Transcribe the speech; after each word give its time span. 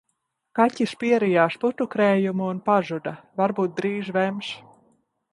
Kaķis 0.59 0.93
pierijās 1.01 1.57
putukrējumu 1.63 2.47
un 2.53 2.61
pazuda, 2.69 3.13
varbūt 3.41 3.75
drīz 3.81 4.09
vems. 4.17 4.49